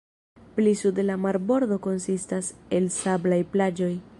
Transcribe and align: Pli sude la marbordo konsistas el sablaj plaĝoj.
Pli 0.55 0.71
sude 0.79 1.03
la 1.09 1.17
marbordo 1.25 1.77
konsistas 1.83 2.51
el 2.79 2.91
sablaj 2.97 3.41
plaĝoj. 3.57 3.93